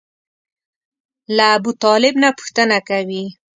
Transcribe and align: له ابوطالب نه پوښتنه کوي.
له 1.35 1.45
ابوطالب 1.57 2.13
نه 2.23 2.29
پوښتنه 2.37 2.77
کوي. 2.89 3.23